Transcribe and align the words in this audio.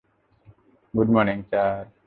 Good 0.93 1.09
morning 1.15 1.37
sir. 1.49 1.83